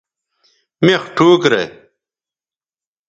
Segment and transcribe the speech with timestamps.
[0.85, 1.63] مِخ ٹھوک رے